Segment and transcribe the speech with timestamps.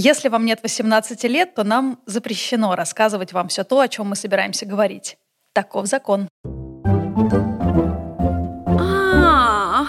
[0.00, 4.14] Если вам нет 18 лет, то нам запрещено рассказывать вам все то, о чем мы
[4.14, 5.18] собираемся говорить.
[5.52, 6.28] Таков закон.
[8.78, 9.88] А.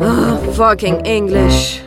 [0.00, 1.80] А, Fucking English.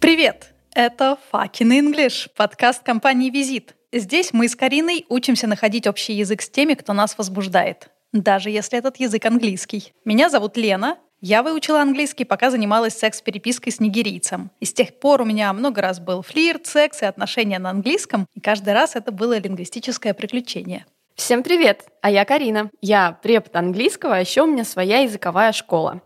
[0.00, 0.52] Привет!
[0.74, 3.74] Это Fucking English, подкаст компании «Визит».
[3.90, 8.78] Здесь мы с Кариной учимся находить общий язык с теми, кто нас возбуждает даже если
[8.78, 9.92] этот язык английский.
[10.04, 14.50] Меня зовут Лена, я выучила английский, пока занималась секс-перепиской с нигерийцем.
[14.58, 18.26] И с тех пор у меня много раз был флирт, секс и отношения на английском,
[18.34, 20.86] и каждый раз это было лингвистическое приключение.
[21.16, 21.84] Всем привет!
[22.00, 22.70] А я Карина.
[22.80, 26.00] Я препод английского, а еще у меня своя языковая школа.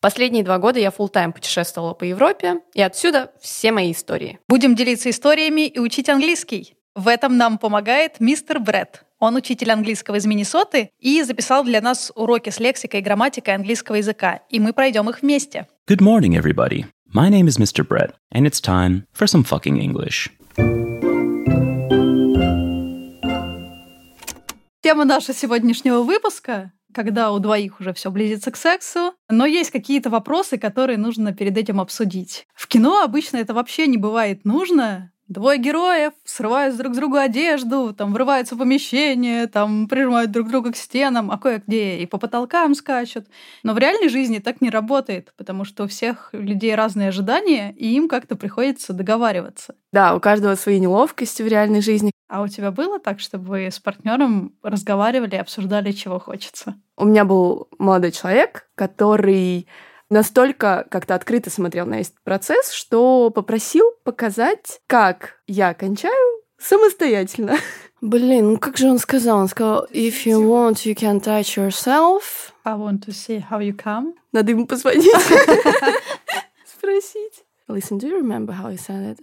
[0.00, 4.38] Последние два года я full тайм путешествовала по Европе, и отсюда все мои истории.
[4.48, 6.76] Будем делиться историями и учить английский.
[6.94, 12.10] В этом нам помогает мистер Брэд, он учитель английского из Миннесоты и записал для нас
[12.16, 15.68] уроки с лексикой и грамматикой английского языка, и мы пройдем их вместе.
[15.88, 16.86] Good morning, everybody.
[17.14, 17.86] My name is Mr.
[17.86, 20.30] Brett, and it's time for some fucking English.
[24.82, 30.10] Тема нашего сегодняшнего выпуска когда у двоих уже все близится к сексу, но есть какие-то
[30.10, 32.48] вопросы, которые нужно перед этим обсудить.
[32.52, 37.94] В кино обычно это вообще не бывает нужно, Двое героев срывают друг с друга одежду,
[37.94, 42.74] там врываются в помещение, там прижимают друг друга к стенам, а кое-где и по потолкам
[42.74, 43.26] скачут.
[43.62, 47.94] Но в реальной жизни так не работает, потому что у всех людей разные ожидания, и
[47.94, 49.76] им как-то приходится договариваться.
[49.92, 52.10] Да, у каждого свои неловкости в реальной жизни.
[52.28, 56.74] А у тебя было так, чтобы вы с партнером разговаривали и обсуждали, чего хочется?
[56.96, 59.68] У меня был молодой человек, который
[60.10, 67.56] настолько как-то открыто смотрел на этот процесс, что попросил показать, как я кончаю самостоятельно.
[68.00, 69.38] Блин, ну как же он сказал?
[69.38, 72.52] Он сказал, if you want, you can touch yourself.
[72.64, 74.14] I want to see how you come.
[74.32, 75.04] Надо ему позвонить.
[76.66, 77.44] Спросить.
[77.68, 79.20] Listen, do you remember how you said it?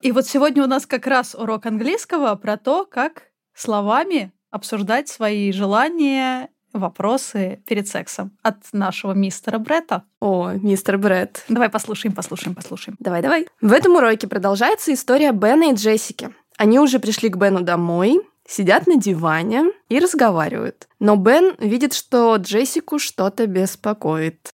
[0.00, 3.22] И вот сегодня у нас как раз урок английского про то, как
[3.54, 10.04] словами обсуждать свои желания, вопросы перед сексом от нашего мистера Бретта.
[10.20, 11.44] О, мистер Бретт.
[11.48, 12.96] Давай послушаем, послушаем, послушаем.
[13.00, 13.48] Давай, давай.
[13.60, 16.30] В этом уроке продолжается история Бена и Джессики.
[16.56, 20.86] Они уже пришли к Бену домой, сидят на диване и разговаривают.
[21.00, 24.54] Но Бен видит, что Джессику что-то беспокоит.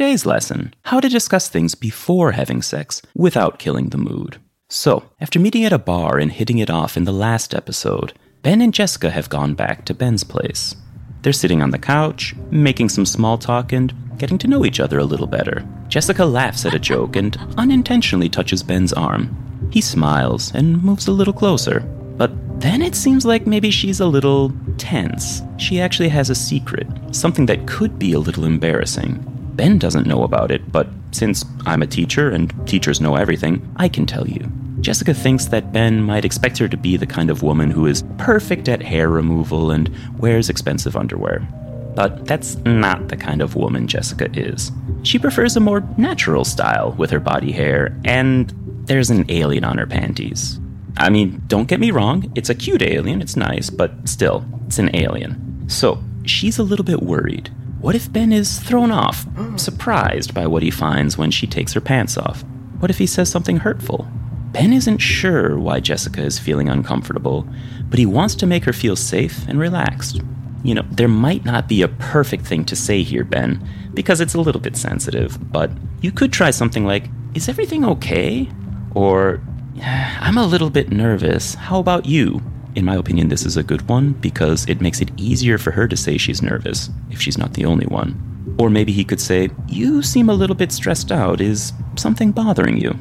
[0.00, 4.40] Today's lesson how to discuss things before having sex without killing the mood.
[4.70, 8.62] So, after meeting at a bar and hitting it off in the last episode, Ben
[8.62, 10.74] and Jessica have gone back to Ben's place.
[11.20, 14.98] They're sitting on the couch, making some small talk, and getting to know each other
[14.98, 15.68] a little better.
[15.88, 19.68] Jessica laughs at a joke and unintentionally touches Ben's arm.
[19.70, 21.80] He smiles and moves a little closer.
[22.16, 25.42] But then it seems like maybe she's a little tense.
[25.58, 29.26] She actually has a secret, something that could be a little embarrassing.
[29.56, 33.88] Ben doesn't know about it, but since I'm a teacher and teachers know everything, I
[33.88, 34.50] can tell you.
[34.80, 38.04] Jessica thinks that Ben might expect her to be the kind of woman who is
[38.16, 41.46] perfect at hair removal and wears expensive underwear.
[41.94, 44.72] But that's not the kind of woman Jessica is.
[45.02, 48.54] She prefers a more natural style with her body hair, and
[48.86, 50.58] there's an alien on her panties.
[50.96, 54.78] I mean, don't get me wrong, it's a cute alien, it's nice, but still, it's
[54.78, 55.68] an alien.
[55.68, 57.50] So, she's a little bit worried.
[57.80, 59.58] What if Ben is thrown off, mm.
[59.58, 62.44] surprised by what he finds when she takes her pants off?
[62.78, 64.06] What if he says something hurtful?
[64.52, 67.48] Ben isn't sure why Jessica is feeling uncomfortable,
[67.88, 70.20] but he wants to make her feel safe and relaxed.
[70.62, 74.34] You know, there might not be a perfect thing to say here, Ben, because it's
[74.34, 75.70] a little bit sensitive, but
[76.02, 78.46] you could try something like, Is everything okay?
[78.94, 79.40] Or,
[79.82, 81.54] I'm a little bit nervous.
[81.54, 82.42] How about you?
[82.76, 85.88] In my opinion, this is a good one because it makes it easier for her
[85.88, 88.56] to say she's nervous if she's not the only one.
[88.58, 91.40] Or maybe he could say, You seem a little bit stressed out.
[91.40, 92.96] Is something bothering you?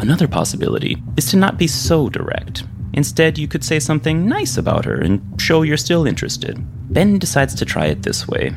[0.00, 2.64] Another possibility is to not be so direct.
[2.92, 6.58] Instead, you could say something nice about her and show you're still interested.
[6.92, 8.52] Ben decides to try it this way.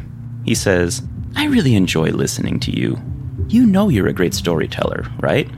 [0.46, 1.04] He says,
[1.36, 3.00] I really enjoy listening to you.
[3.48, 5.50] You know you're a great storyteller, right?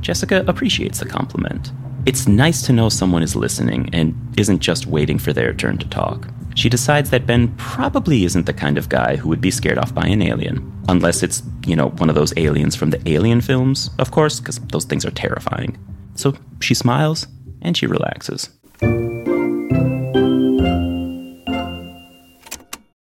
[0.00, 1.72] Jessica appreciates the compliment.
[2.06, 5.88] It's nice to know someone is listening and isn't just waiting for their turn to
[5.88, 6.28] talk.
[6.54, 9.94] She decides that Ben probably isn't the kind of guy who would be scared off
[9.94, 10.70] by an alien.
[10.86, 14.58] Unless it's, you know, one of those aliens from the alien films, of course, because
[14.66, 15.78] those things are terrifying.
[16.14, 17.26] So she smiles
[17.62, 18.50] and she relaxes.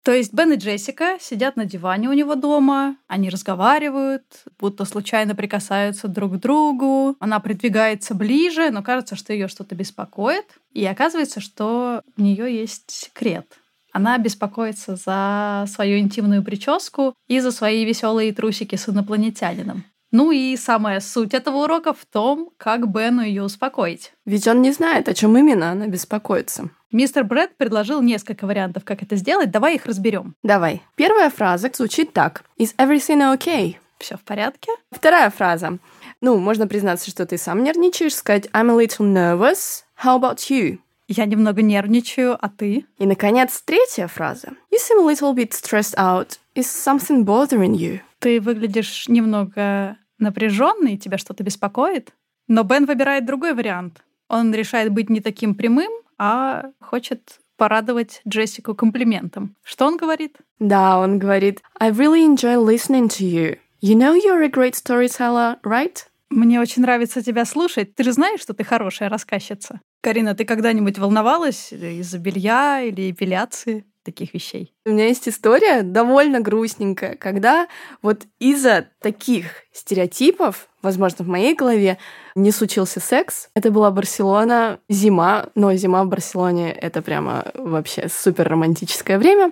[0.03, 4.23] То есть Бен и Джессика сидят на диване у него дома, они разговаривают,
[4.59, 7.15] будто случайно прикасаются друг к другу.
[7.19, 10.45] Она придвигается ближе, но кажется, что ее что-то беспокоит.
[10.73, 13.45] И оказывается, что у нее есть секрет.
[13.93, 19.83] Она беспокоится за свою интимную прическу и за свои веселые трусики с инопланетянином.
[20.11, 24.11] Ну и самая суть этого урока в том, как Бену ее успокоить.
[24.25, 26.69] Ведь он не знает, о чем именно она беспокоится.
[26.91, 29.49] Мистер Брэд предложил несколько вариантов, как это сделать.
[29.49, 30.35] Давай их разберем.
[30.43, 30.81] Давай.
[30.95, 32.43] Первая фраза звучит так.
[32.59, 33.77] Is everything okay?
[33.97, 34.71] Все в порядке?
[34.91, 35.77] Вторая фраза.
[36.19, 39.83] Ну, можно признаться, что ты сам нервничаешь, сказать I'm a little nervous.
[40.03, 40.79] How about you?
[41.07, 42.85] Я немного нервничаю, а ты?
[42.97, 44.49] И, наконец, третья фраза.
[44.71, 46.39] You seem a little bit stressed out.
[46.55, 48.01] Is something bothering you?
[48.19, 52.13] Ты выглядишь немного напряженный, тебя что-то беспокоит.
[52.47, 54.03] Но Бен выбирает другой вариант.
[54.29, 59.55] Он решает быть не таким прямым, а хочет порадовать Джессику комплиментом.
[59.63, 60.37] Что он говорит?
[60.59, 63.57] Да, он говорит, I really enjoy listening to you.
[63.81, 66.05] You know you're a great storyteller, right?
[66.29, 67.93] Мне очень нравится тебя слушать.
[67.93, 69.81] Ты же знаешь, что ты хорошая рассказчица.
[70.01, 73.85] Карина, ты когда-нибудь волновалась из-за белья или эпиляции?
[74.03, 74.73] Таких вещей.
[74.85, 77.67] У меня есть история довольно грустненькая, когда
[78.01, 81.97] вот из-за таких стереотипов, возможно, в моей голове,
[82.35, 83.49] не случился секс.
[83.53, 89.51] Это была Барселона, зима, но зима в Барселоне— это прямо вообще супер романтическое время.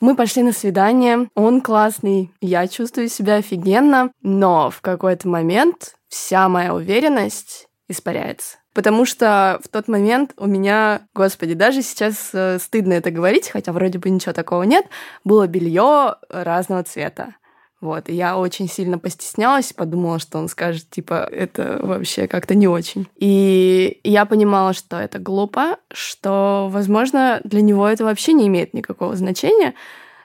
[0.00, 6.48] Мы пошли на свидание, он классный, я чувствую себя офигенно, но в какой-то момент вся
[6.48, 8.57] моя уверенность испаряется.
[8.74, 13.72] Потому что в тот момент у меня, господи, даже сейчас э, стыдно это говорить, хотя
[13.72, 14.86] вроде бы ничего такого нет,
[15.24, 17.34] было белье разного цвета.
[17.80, 22.66] Вот, и я очень сильно постеснялась, подумала, что он скажет, типа, это вообще как-то не
[22.66, 23.06] очень.
[23.14, 29.14] И я понимала, что это глупо, что, возможно, для него это вообще не имеет никакого
[29.14, 29.74] значения,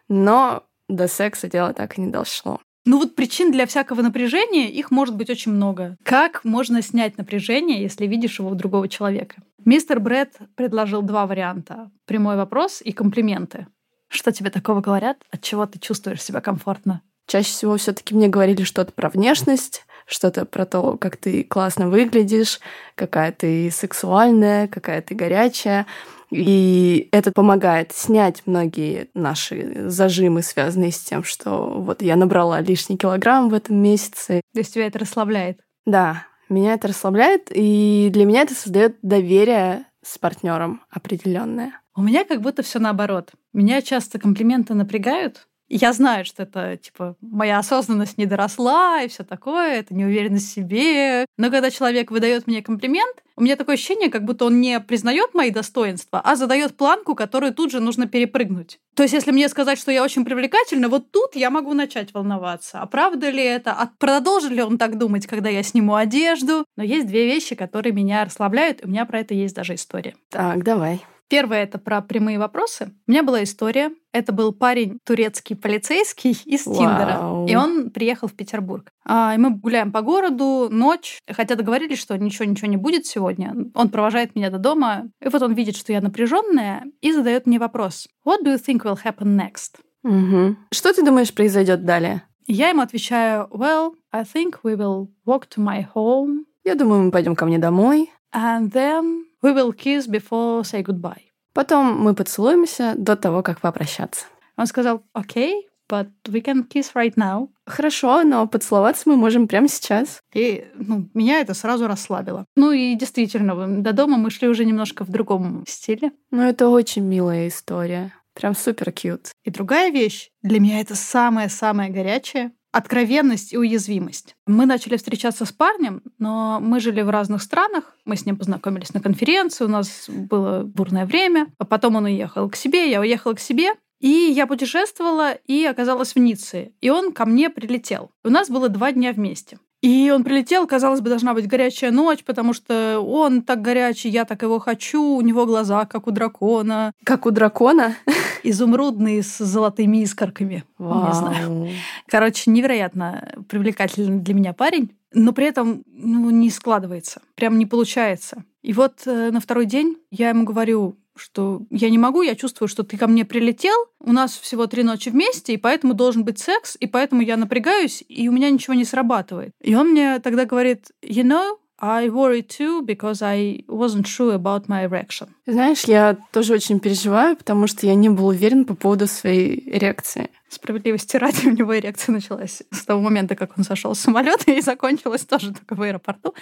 [0.09, 2.59] но до секса дело так и не дошло.
[2.85, 5.95] Ну вот причин для всякого напряжения, их может быть очень много.
[6.03, 9.37] Как можно снять напряжение, если видишь его у другого человека?
[9.63, 11.89] Мистер Брэд предложил два варианта.
[12.05, 13.67] Прямой вопрос и комплименты.
[14.09, 15.17] Что тебе такого говорят?
[15.31, 17.01] От чего ты чувствуешь себя комфортно?
[17.25, 21.89] Чаще всего все таки мне говорили что-то про внешность, что-то про то, как ты классно
[21.89, 22.59] выглядишь,
[22.95, 25.85] какая ты сексуальная, какая ты горячая.
[26.33, 32.97] И это помогает снять многие наши зажимы, связанные с тем, что вот я набрала лишний
[32.97, 34.41] килограмм в этом месяце.
[34.53, 35.59] То есть тебя это расслабляет?
[35.85, 41.73] Да, меня это расслабляет, и для меня это создает доверие с партнером определенное.
[41.95, 43.31] У меня как будто все наоборот.
[43.53, 49.23] Меня часто комплименты напрягают, я знаю, что это, типа, моя осознанность не доросла и все
[49.23, 51.25] такое, это неуверенность в себе.
[51.37, 55.33] Но когда человек выдает мне комплимент, у меня такое ощущение, как будто он не признает
[55.33, 58.79] мои достоинства, а задает планку, которую тут же нужно перепрыгнуть.
[58.93, 62.79] То есть, если мне сказать, что я очень привлекательна, вот тут я могу начать волноваться.
[62.79, 63.71] А правда ли это?
[63.71, 66.65] А продолжит ли он так думать, когда я сниму одежду?
[66.77, 70.15] Но есть две вещи, которые меня расслабляют, и у меня про это есть даже история.
[70.29, 71.01] Так, давай.
[71.29, 72.93] Первое— это про прямые вопросы.
[73.07, 73.91] У меня была история.
[74.11, 76.75] Это был парень турецкий полицейский из Вау.
[76.75, 77.45] Тиндера.
[77.47, 78.89] И он приехал в Петербург.
[79.05, 81.19] А, и мы гуляем по городу, ночь.
[81.29, 83.55] Хотя договорились, что ничего-ничего не будет сегодня.
[83.73, 85.09] Он провожает меня до дома.
[85.21, 88.07] И вот он видит, что я напряженная, и задает мне вопрос.
[88.25, 89.79] What do you think will happen next?
[90.03, 90.55] Угу.
[90.71, 92.23] Что ты думаешь произойдет далее?
[92.45, 96.45] Я ему отвечаю, well, I think we will walk to my home.
[96.63, 98.11] Я думаю, мы пойдем ко мне домой.
[98.33, 101.21] And then We will kiss before say goodbye.
[101.53, 104.25] Потом мы поцелуемся до того, как попрощаться.
[104.55, 107.49] Он сказал, окей, but we can kiss right now.
[107.65, 110.21] Хорошо, но поцеловаться мы можем прямо сейчас.
[110.33, 112.45] И ну, меня это сразу расслабило.
[112.55, 116.11] Ну и действительно, до дома мы шли уже немножко в другом стиле.
[116.31, 118.13] Ну это очень милая история.
[118.33, 119.31] Прям супер кьют.
[119.43, 124.35] И другая вещь, для меня это самое-самое горячее, откровенность и уязвимость.
[124.47, 127.95] Мы начали встречаться с парнем, но мы жили в разных странах.
[128.03, 131.47] Мы с ним познакомились на конференции, у нас было бурное время.
[131.59, 133.73] А потом он уехал к себе, я уехала к себе.
[133.99, 136.73] И я путешествовала и оказалась в Ницце.
[136.81, 138.11] И он ко мне прилетел.
[138.25, 139.59] У нас было два дня вместе.
[139.83, 144.23] И он прилетел, казалось бы, должна быть горячая ночь, потому что он так горячий, я
[144.23, 146.93] так его хочу, у него глаза, как у дракона.
[147.03, 147.97] Как у дракона?
[148.43, 150.63] Изумрудные с золотыми искорками.
[150.77, 151.07] Вау.
[151.07, 151.69] Не знаю.
[152.07, 158.45] Короче, невероятно привлекательный для меня парень, но при этом ну, не складывается, прям не получается.
[158.61, 162.67] И вот э, на второй день я ему говорю, что я не могу, я чувствую,
[162.67, 166.39] что ты ко мне прилетел, у нас всего три ночи вместе, и поэтому должен быть
[166.39, 169.53] секс, и поэтому я напрягаюсь, и у меня ничего не срабатывает.
[169.61, 174.67] И он мне тогда говорит, you know, I worry too because I wasn't sure about
[174.67, 175.27] my erection.
[175.45, 180.29] Знаешь, я тоже очень переживаю, потому что я не был уверен по поводу своей реакции.
[180.47, 184.61] Справедливости ради, у него эрекция началась с того момента, как он сошел с самолета и
[184.61, 186.33] закончилась тоже только в аэропорту.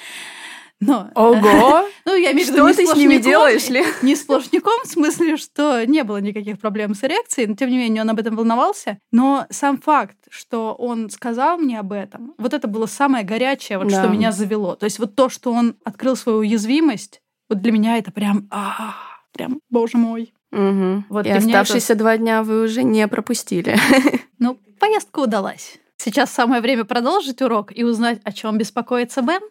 [0.81, 1.85] Но, Ого!
[2.05, 3.83] ну, я имею в виду, Что ты с ними делаешь, Ли?
[4.01, 8.01] Не сплошняком, в смысле, что не было никаких проблем с эрекцией, но тем не менее
[8.01, 8.97] он об этом волновался.
[9.11, 13.89] Но сам факт, что он сказал мне об этом, вот это было самое горячее, вот
[13.89, 14.01] Да.
[14.01, 14.75] что меня завело.
[14.75, 18.95] То есть вот то, что он открыл свою уязвимость, вот для меня это прям, а,
[19.33, 20.33] прям, боже мой.
[20.51, 21.05] Мгм.
[21.09, 23.77] Вот И меня это- оставшиеся два дня вы уже не пропустили.
[24.39, 25.77] Ну, поездка удалась.
[25.97, 29.41] Сейчас самое время продолжить урок и узнать, о чем беспокоится Бен.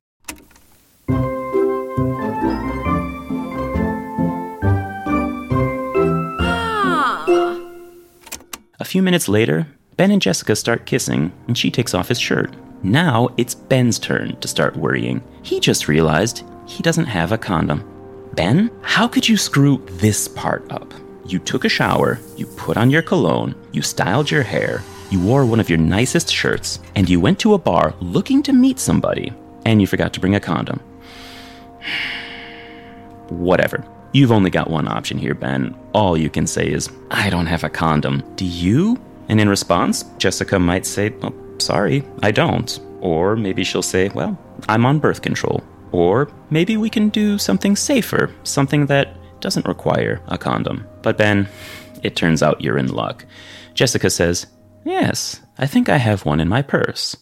[8.80, 9.66] A few minutes later,
[9.98, 12.56] Ben and Jessica start kissing, and she takes off his shirt.
[12.82, 15.22] Now it's Ben's turn to start worrying.
[15.42, 17.84] He just realized he doesn't have a condom.
[18.32, 20.94] Ben, how could you screw this part up?
[21.26, 25.44] You took a shower, you put on your cologne, you styled your hair, you wore
[25.44, 29.30] one of your nicest shirts, and you went to a bar looking to meet somebody,
[29.66, 30.80] and you forgot to bring a condom.
[33.28, 33.84] Whatever.
[34.12, 35.76] You've only got one option here, Ben.
[35.92, 38.22] All you can say is, I don't have a condom.
[38.34, 38.98] Do you?
[39.28, 42.80] And in response, Jessica might say, well, sorry, I don't.
[43.00, 44.36] Or maybe she'll say, well,
[44.68, 45.62] I'm on birth control.
[45.92, 50.86] Or maybe we can do something safer, something that doesn't require a condom.
[51.02, 51.48] But Ben,
[52.02, 53.24] it turns out you're in luck.
[53.74, 54.46] Jessica says,
[54.84, 57.16] Yes, I think I have one in my purse.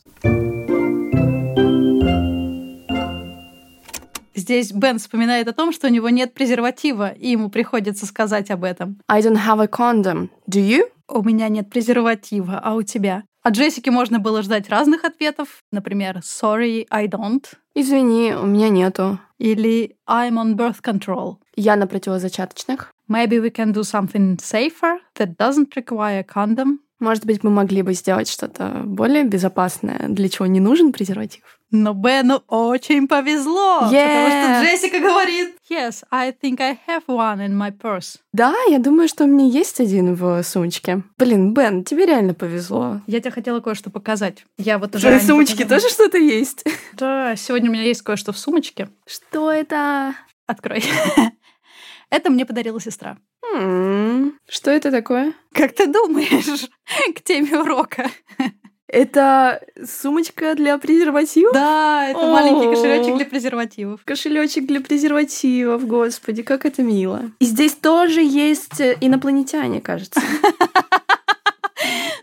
[4.48, 8.64] Здесь Бен вспоминает о том, что у него нет презерватива, и ему приходится сказать об
[8.64, 8.98] этом.
[9.06, 10.30] I don't have a condom.
[10.50, 10.84] Do you?
[11.06, 13.24] У меня нет презерватива, а у тебя?
[13.42, 15.62] От Джессики можно было ждать разных ответов.
[15.70, 17.44] Например, sorry, I don't.
[17.74, 19.20] Извини, у меня нету.
[19.36, 21.36] Или I'm on birth control.
[21.54, 22.94] Я на противозачаточных.
[23.06, 26.78] Maybe we can do something safer that doesn't require a condom.
[27.00, 31.42] Может быть, мы могли бы сделать что-то более безопасное, для чего не нужен презерватив.
[31.70, 34.60] Но Бену очень повезло, потому Yeah.
[34.60, 38.16] что Джессика говорит Yes, I think I have one in my purse.
[38.32, 41.02] Да, я думаю, что у меня есть один в сумочке.
[41.18, 43.00] Блин, Бен, тебе реально повезло.
[43.06, 44.44] Я тебе хотела кое-что показать.
[44.56, 45.80] Я вот В уже ранее сумочке показала.
[45.82, 46.64] тоже что-то есть?
[46.94, 48.88] Да, сегодня у меня есть кое-что в сумочке.
[49.06, 50.14] Что это?
[50.46, 50.82] Открой.
[52.10, 53.18] Это мне подарила сестра.
[54.48, 55.34] Что это такое?
[55.52, 56.68] Как ты думаешь
[57.14, 58.10] к теме урока?
[58.86, 61.52] Это сумочка для презервативов?
[61.52, 62.70] Да, это маленький О.
[62.70, 64.00] кошелечек для презервативов.
[64.04, 67.30] Кошелечек для презервативов, господи, как это мило.
[67.38, 70.20] И здесь тоже есть э, инопланетяне, кажется.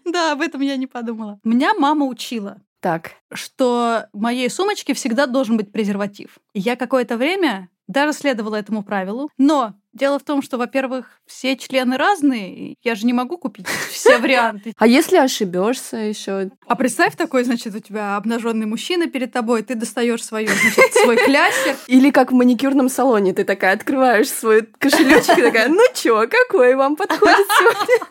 [0.06, 1.40] Да, об этом я не подумала.
[1.44, 6.38] Меня мама учила, Так, что в моей сумочке всегда должен быть презерватив.
[6.54, 9.30] Я какое-то время даже следовала этому правилу.
[9.38, 14.18] Но дело в том, что, во-первых, все члены разные, я же не могу купить все
[14.20, 14.74] варианты.
[14.78, 16.52] а если ошибешься еще?
[16.68, 21.18] А представь такой, значит, у тебя обнаженный мужчина перед тобой, ты достаешь свою, значит, свой
[21.18, 26.28] кляссер, Или как в маникюрном салоне, ты такая открываешь свой кошелечек и такая, ну чё,
[26.28, 28.08] какой вам подходит сегодня?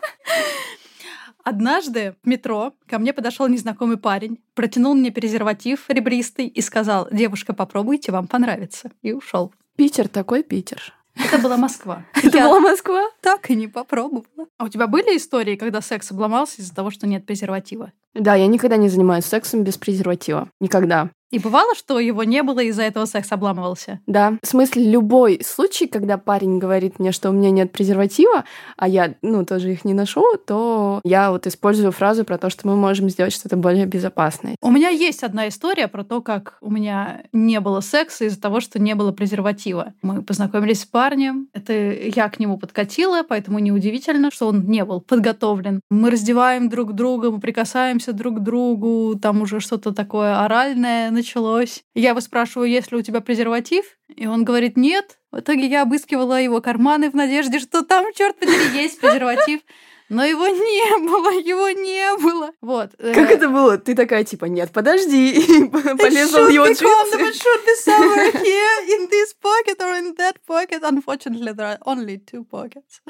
[1.43, 7.53] Однажды в метро ко мне подошел незнакомый парень, протянул мне презерватив ребристый и сказал, девушка,
[7.53, 8.91] попробуйте, вам понравится.
[9.03, 9.53] И ушел.
[9.75, 10.93] Питер такой Питер.
[11.15, 12.05] Это была Москва.
[12.13, 13.09] Это была Москва?
[13.21, 14.47] так и не попробовала.
[14.57, 17.91] А у тебя были истории, когда секс обломался из-за того, что нет презерватива?
[18.13, 20.49] Да, я никогда не занимаюсь сексом без презерватива.
[20.61, 21.09] Никогда.
[21.31, 23.99] И бывало, что его не было, и из-за этого секс обламывался?
[24.05, 24.37] Да.
[24.41, 28.45] В смысле, любой случай, когда парень говорит мне, что у меня нет презерватива,
[28.77, 32.67] а я, ну, тоже их не ношу, то я вот использую фразу про то, что
[32.67, 34.55] мы можем сделать что-то более безопасное.
[34.61, 38.59] У меня есть одна история про то, как у меня не было секса из-за того,
[38.59, 39.93] что не было презерватива.
[40.01, 45.01] Мы познакомились с парнем, это я к нему подкатила, поэтому неудивительно, что он не был
[45.01, 45.81] подготовлен.
[45.89, 51.83] Мы раздеваем друг друга, мы прикасаемся друг к другу, там уже что-то такое оральное началось.
[51.95, 55.17] Я его спрашиваю, есть ли у тебя презерватив, и он говорит нет.
[55.31, 59.61] В итоге я обыскивала его карманы в надежде, что там, черт подери, есть презерватив.
[60.07, 62.51] Но его не было, его не было.
[62.61, 62.91] Вот.
[62.99, 63.79] э, Как это было?
[63.79, 65.31] Ты такая, типа, нет, подожди,
[65.63, 66.85] и полезла в его джинсы.
[66.85, 70.83] it should be somewhere here in this pocket or in that pocket.
[70.83, 73.01] Unfortunately, there are only two pockets.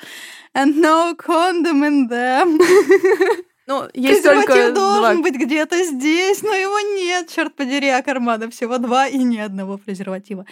[0.53, 2.59] And no condom in them.
[3.67, 4.99] Ну, есть только Презерватив два.
[5.01, 9.37] должен быть где-то здесь, но его нет, черт подери, а кармана всего два и ни
[9.37, 10.45] одного презерватива.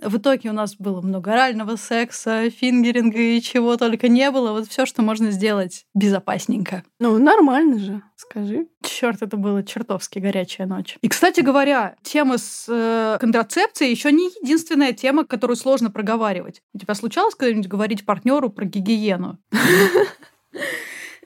[0.00, 4.52] В итоге у нас было много орального секса, фингеринга и чего только не было.
[4.52, 6.82] Вот все, что можно сделать безопасненько.
[6.98, 8.68] Ну, нормально же, скажи.
[8.82, 10.96] Черт, это было чертовски горячая ночь.
[11.02, 16.62] И, кстати говоря, тема с э, контрацепцией еще не единственная тема, которую сложно проговаривать.
[16.72, 19.38] У тебя случалось когда-нибудь говорить партнеру про гигиену?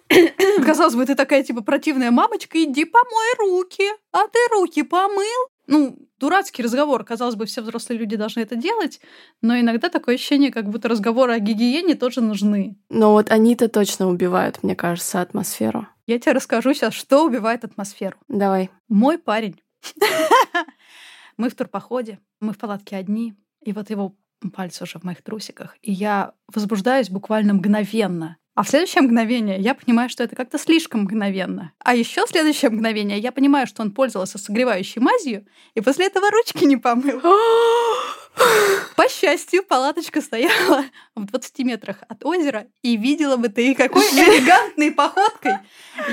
[0.65, 3.85] Казалось бы, ты такая, типа, противная мамочка, иди помой руки.
[4.13, 5.49] А ты руки помыл?
[5.67, 7.05] Ну, дурацкий разговор.
[7.05, 9.01] Казалось бы, все взрослые люди должны это делать,
[9.43, 12.77] но иногда такое ощущение, как будто разговоры о гигиене тоже нужны.
[12.89, 15.87] Но вот они-то точно убивают, мне кажется, атмосферу.
[16.07, 18.17] Я тебе расскажу сейчас, что убивает атмосферу.
[18.29, 18.71] Давай.
[18.89, 19.61] Мой парень.
[21.37, 24.17] Мы в турпоходе, мы в палатке одни, и вот его
[24.55, 28.39] пальцы уже в моих трусиках, и я возбуждаюсь буквально мгновенно.
[28.57, 31.73] А в следующее мгновение я понимаю, что это как-то слишком мгновенно.
[31.79, 36.31] А еще в следующее мгновение я понимаю, что он пользовался согревающей мазью, и после этого
[36.31, 37.21] ручки не помыл.
[38.97, 44.91] По счастью, палаточка стояла в 20 метрах от озера, и видела бы ты, какой элегантной
[44.91, 45.57] походкой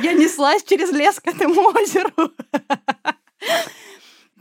[0.02, 2.34] я неслась через лес к этому озеру.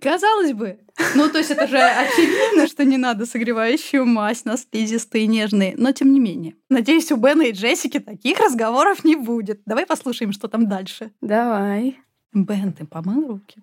[0.02, 0.80] Казалось бы.
[1.14, 5.74] Ну, то есть это же очевидно, что не надо согревающую мазь на слизистые нежные.
[5.76, 6.54] Но тем не менее.
[6.68, 9.60] Надеюсь, у Бена и Джессики таких разговоров не будет.
[9.64, 11.12] Давай послушаем, что там дальше.
[11.20, 11.98] Давай.
[12.32, 13.62] Бен, ты помыл руки?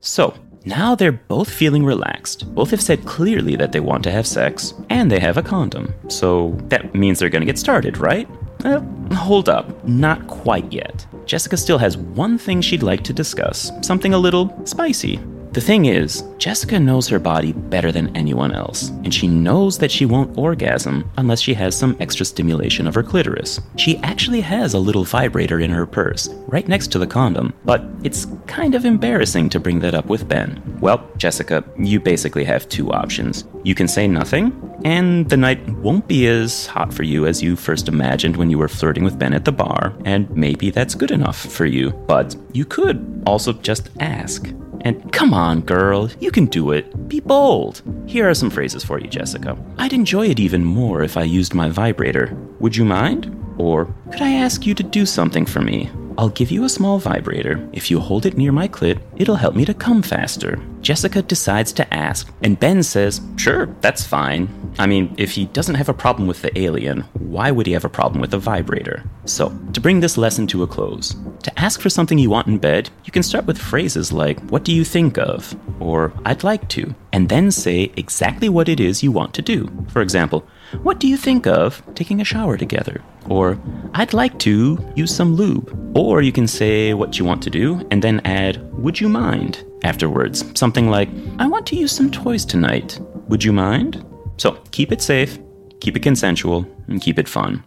[0.00, 2.54] So, now they're both feeling relaxed.
[2.54, 5.94] Both have said clearly that they want to have sex, and they have a condom.
[6.08, 8.28] So that means they're gonna get started, right?
[8.64, 8.80] Well,
[9.12, 9.84] hold up.
[9.86, 11.06] Not quite yet.
[11.26, 15.18] Jessica still has one thing she'd like to discuss something a little spicy.
[15.52, 19.90] The thing is, Jessica knows her body better than anyone else, and she knows that
[19.90, 23.60] she won't orgasm unless she has some extra stimulation of her clitoris.
[23.76, 27.84] She actually has a little vibrator in her purse, right next to the condom, but
[28.02, 30.62] it's kind of embarrassing to bring that up with Ben.
[30.80, 33.44] Well, Jessica, you basically have two options.
[33.62, 37.56] You can say nothing, and the night won't be as hot for you as you
[37.56, 41.10] first imagined when you were flirting with Ben at the bar, and maybe that's good
[41.10, 41.90] enough for you.
[41.90, 44.50] But you could also just ask.
[44.84, 47.08] And come on, girl, you can do it.
[47.08, 47.82] Be bold.
[48.06, 49.56] Here are some phrases for you, Jessica.
[49.78, 52.36] I'd enjoy it even more if I used my vibrator.
[52.58, 53.34] Would you mind?
[53.58, 55.90] Or could I ask you to do something for me?
[56.18, 57.68] I'll give you a small vibrator.
[57.72, 60.60] If you hold it near my clit, it'll help me to come faster.
[60.80, 64.48] Jessica decides to ask, and Ben says, Sure, that's fine.
[64.78, 67.84] I mean, if he doesn't have a problem with the alien, why would he have
[67.84, 69.04] a problem with a vibrator?
[69.24, 72.58] So, to bring this lesson to a close, to ask for something you want in
[72.58, 75.54] bed, you can start with phrases like, What do you think of?
[75.80, 79.68] or I'd like to, and then say exactly what it is you want to do.
[79.88, 80.46] For example,
[80.82, 83.02] what do you think of taking a shower together?
[83.28, 83.58] Or,
[83.94, 85.70] I'd like to use some lube.
[86.02, 89.58] Or you can say what you want to do and then add, Would you mind?
[89.84, 90.44] afterwards.
[90.54, 92.98] Something like, I want to use some toys tonight.
[93.28, 94.04] Would you mind?
[94.36, 95.38] So keep it safe,
[95.80, 97.62] keep it consensual, and keep it fun.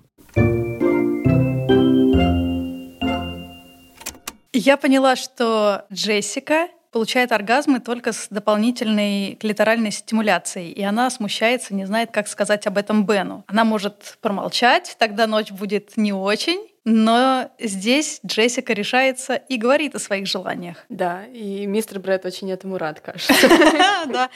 [4.52, 11.86] Я поняла, что Джессика получает оргазмы только с дополнительной клиторальной стимуляцией, и она смущается, не
[11.86, 13.46] знает, как сказать об этом Бену.
[13.48, 20.00] Она может промолчать, тогда ночь будет не очень, но здесь Джессика решается и говорит о
[20.00, 20.86] своих желаниях.
[20.90, 23.34] Да, и мистер Брэд очень этому рад, кажется.
[24.08, 24.30] Да.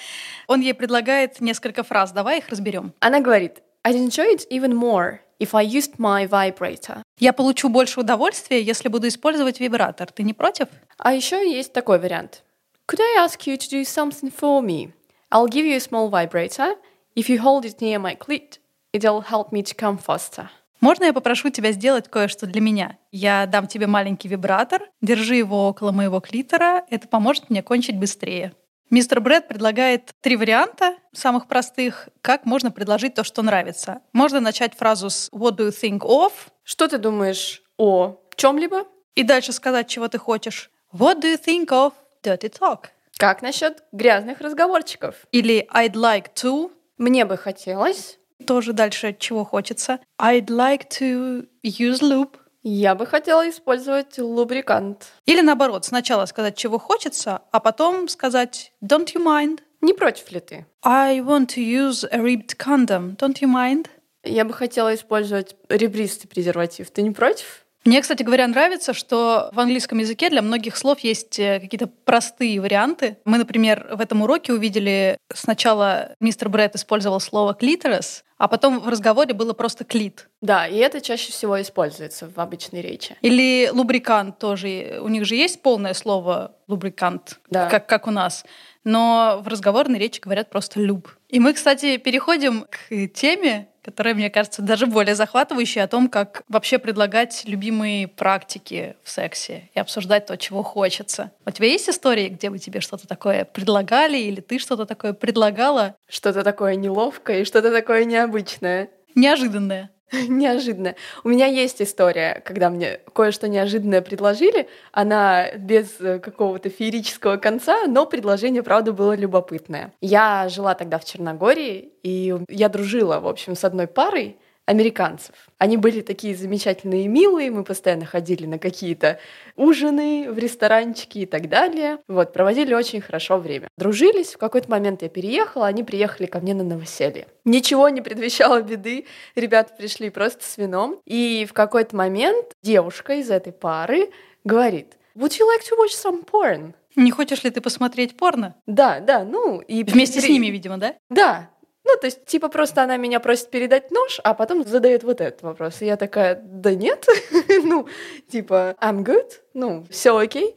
[0.47, 2.11] Он ей предлагает несколько фраз.
[2.11, 2.93] Давай их разберем.
[2.99, 7.03] Она говорит, I'd enjoy it even more if I used my vibrator.
[7.19, 10.11] Я получу больше удовольствия, если буду использовать вибратор.
[10.11, 10.67] Ты не против?
[10.97, 12.43] А еще есть такой вариант.
[12.87, 14.91] Could I ask you to do something for me?
[15.31, 16.75] I'll give you a small vibrator.
[17.15, 18.57] If you hold it near my clit,
[18.91, 20.49] it'll help me to come faster.
[20.81, 22.97] Можно я попрошу тебя сделать кое-что для меня?
[23.11, 28.53] Я дам тебе маленький вибратор, держи его около моего клитора, это поможет мне кончить быстрее.
[28.89, 34.01] Мистер Брэд предлагает три варианта, самых простых, как можно предложить то, что нравится.
[34.13, 36.31] Можно начать фразу с «What do you think of?»
[36.63, 38.85] Что ты думаешь о чем-либо?
[39.19, 40.71] и дальше сказать, чего ты хочешь.
[40.93, 41.91] «What do you think of
[42.23, 42.85] dirty talk?»
[43.17, 45.15] Как насчет грязных разговорчиков?
[45.31, 49.99] Или «I'd like to» Мне бы хотелось, тоже дальше чего хочется.
[50.19, 55.13] «I'd like to use lube» я бы хотела использовать лубрикант.
[55.25, 60.41] Или наоборот, сначала сказать, чего хочется, а потом сказать «Don't you mind?» Не против ли
[60.41, 60.65] ты?
[60.83, 63.15] I want to use a ribbed condom.
[63.15, 63.87] Don't you mind?
[64.23, 66.91] Я бы хотела использовать ребристый презерватив.
[66.91, 67.65] Ты не против?
[67.85, 72.59] Мне, кстати говоря, нравится, что в английском языке для многих слов есть э, какие-то простые
[72.59, 73.17] варианты.
[73.23, 78.87] Мы, например, в этом уроке увидели сначала мистер Брэд использовал слово клиторис, а потом в
[78.87, 80.29] разговоре было просто клит.
[80.41, 83.17] Да, и это чаще всего используется в обычной речи.
[83.21, 84.99] Или лубрикант тоже.
[85.03, 87.69] У них же есть полное слово лубрикант, Да.
[87.69, 88.45] как, как у нас.
[88.85, 91.09] Но в разговорной речи говорят просто люб.
[91.27, 96.43] И мы, кстати, переходим к теме, которая, мне кажется, даже более захватывающая, о том, как
[96.47, 101.31] вообще предлагать любимые практики в сексе и обсуждать то, чего хочется.
[101.43, 105.95] У тебя есть истории, где бы тебе что-то такое предлагали, или ты что-то такое предлагала
[106.07, 108.89] Что-то такое неловкое и что-то такое необычное.
[109.15, 109.89] неожиданное?
[110.27, 110.95] Неожиданно.
[111.23, 114.67] У меня есть история, когда мне кое-что неожиданное предложили.
[114.91, 119.93] Она без э, какого-то феерического конца, но предложение, правда, было любопытное.
[120.01, 124.37] Я жила тогда в Черногории, и я дружила, в общем, с одной парой
[124.69, 125.33] американцев.
[125.57, 129.19] Они были такие замечательные и милые, мы постоянно ходили на какие-то
[129.55, 131.97] ужины в ресторанчики и так далее.
[132.07, 133.67] Вот, проводили очень хорошо время.
[133.77, 137.27] Дружились, в какой-то момент я переехала, они приехали ко мне на новоселье.
[137.45, 141.01] Ничего не предвещало беды, ребята пришли просто с вином.
[141.03, 144.11] И в какой-то момент девушка из этой пары
[144.43, 146.73] говорит, Would you like to watch some porn?
[146.95, 148.55] Не хочешь ли ты посмотреть порно?
[148.67, 149.83] Да, да, ну и...
[149.83, 150.93] Вместе с ними, видимо, да?
[151.09, 151.49] Да.
[151.91, 155.41] Ну, то есть, типа, просто она меня просит передать нож, а потом задает вот этот
[155.41, 155.81] вопрос.
[155.81, 157.07] И я такая, да нет,
[157.63, 157.87] ну,
[158.31, 160.55] типа, I'm good, ну, все окей.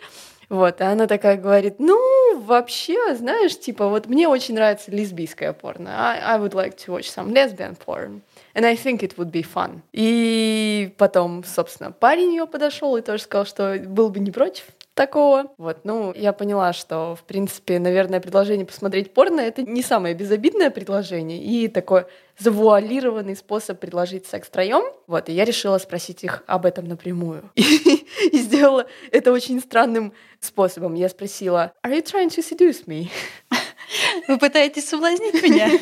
[0.50, 5.90] Вот, и она такая говорит, ну, вообще, знаешь, типа, вот мне очень нравится лесбийское порно.
[5.96, 8.20] I, I would like to watch some lesbian porn.
[8.54, 9.80] And I think it would be fun.
[9.92, 14.64] И потом, собственно, парень ее подошел и тоже сказал, что был бы не против
[14.94, 15.52] такого.
[15.58, 20.70] Вот, ну, я поняла, что, в принципе, наверное, предложение посмотреть порно— это не самое безобидное
[20.70, 22.06] предложение и такой
[22.38, 24.82] завуалированный способ предложить секс втроем.
[25.06, 27.50] Вот, и я решила спросить их об этом напрямую.
[27.54, 30.94] И, и сделала это очень странным способом.
[30.94, 33.08] Я спросила, are you trying to seduce me?
[34.28, 35.70] Вы пытаетесь соблазнить меня?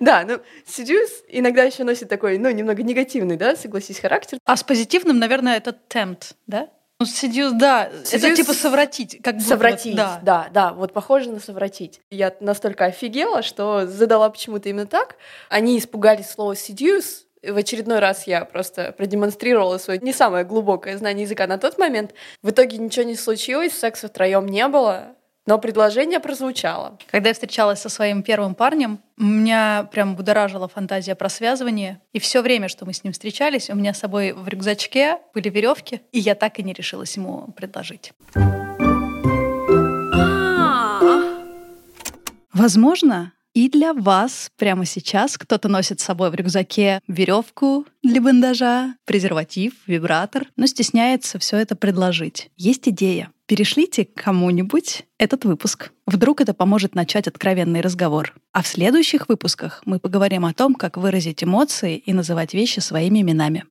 [0.00, 4.38] Да, ну, seduce иногда еще носит такой, ну, немного негативный, да, согласись, характер.
[4.44, 6.68] А с позитивным, наверное, это tempt, да?
[7.02, 9.20] Ну, seduce, да, это Seduce- типа совратить.
[9.22, 10.20] Как будто Совратить, да.
[10.22, 10.48] да.
[10.52, 12.00] да, вот похоже на совратить.
[12.10, 15.16] Я настолько офигела, что задала почему-то именно так.
[15.48, 17.24] Они испугались слова seduce.
[17.42, 22.14] В очередной раз я просто продемонстрировала свое не самое глубокое знание языка на тот момент.
[22.40, 26.98] В итоге ничего не случилось, секса втроем не было, но предложение прозвучало.
[27.10, 32.00] Когда я встречалась со своим первым парнем, меня прям будоражила фантазия про связывание.
[32.12, 35.48] И все время, что мы с ним встречались, у меня с собой в рюкзачке были
[35.48, 38.12] веревки, и я так и не решилась ему предложить.
[40.14, 41.00] А,
[42.52, 48.94] Возможно, и для вас прямо сейчас кто-то носит с собой в рюкзаке веревку для бандажа,
[49.04, 52.50] презерватив, вибратор, но стесняется все это предложить.
[52.56, 53.30] Есть идея.
[53.46, 55.92] Перешлите кому-нибудь этот выпуск.
[56.06, 58.34] Вдруг это поможет начать откровенный разговор.
[58.52, 63.20] А в следующих выпусках мы поговорим о том, как выразить эмоции и называть вещи своими
[63.20, 63.64] именами.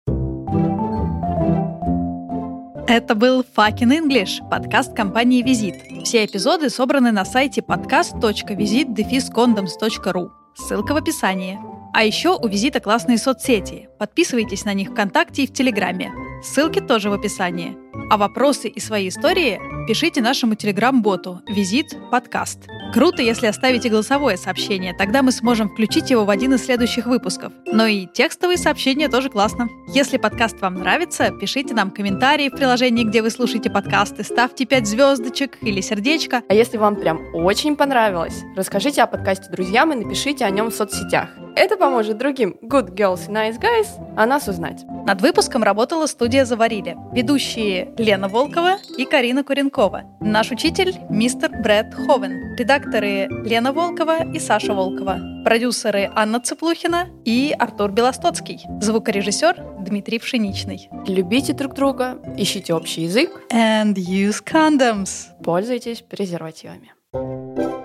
[2.92, 5.76] Это был Fucking English, подкаст компании «Визит».
[6.04, 10.30] Все эпизоды собраны на сайте podcast.visit-condoms.ru.
[10.56, 11.58] Ссылка в описании.
[11.94, 13.88] А еще у «Визита» классные соцсети.
[13.98, 16.12] Подписывайтесь на них ВКонтакте и в Телеграме.
[16.44, 17.78] Ссылки тоже в описании.
[18.10, 22.68] А вопросы и свои истории пишите нашему телеграм-боту «Визит Подкаст».
[22.94, 27.54] Круто, если оставите голосовое сообщение, тогда мы сможем включить его в один из следующих выпусков.
[27.66, 29.70] Но и текстовые сообщения тоже классно.
[29.88, 34.88] Если подкаст вам нравится, пишите нам комментарии в приложении, где вы слушаете подкасты, ставьте 5
[34.88, 36.44] звездочек или сердечко.
[36.50, 40.74] А если вам прям очень понравилось, расскажите о подкасте друзьям и напишите о нем в
[40.74, 41.30] соцсетях.
[41.56, 44.84] Это поможет другим good girls и nice guys о нас узнать.
[45.06, 46.96] Над выпуском работала студия «Заварили».
[47.12, 50.04] Ведущие Лена Волкова и Карина Куренкова.
[50.22, 52.56] Наш учитель– мистер Брэд Ховен.
[52.56, 55.20] Редакторы Лена Волкова и Саша Волкова.
[55.44, 58.62] Продюсеры Анна Цыплухина и Артур Белостоцкий.
[58.80, 60.90] Звукорежиссер Дмитрий Пшеничный.
[61.08, 65.26] Любите друг друга, ищите общий язык, And use condoms.
[65.44, 66.94] пользуйтесь презервативами.
[67.14, 67.81] I'm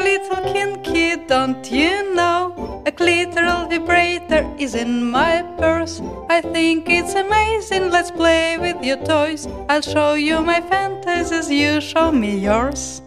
[0.00, 2.82] little kinky, don't you know?
[2.86, 6.00] A clitoral vibrator is in my purse.
[6.28, 9.46] I think it's amazing, let's play with your toys.
[9.68, 13.02] I'll show you my fantasies, you show me yours.